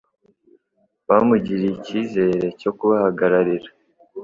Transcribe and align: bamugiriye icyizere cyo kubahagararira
bamugiriye 1.07 1.71
icyizere 1.77 2.45
cyo 2.59 2.71
kubahagararira 2.77 3.69